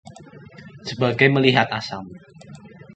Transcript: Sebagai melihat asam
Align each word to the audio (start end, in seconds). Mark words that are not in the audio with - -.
Sebagai 0.89 1.29
melihat 1.35 1.67
asam 1.79 2.03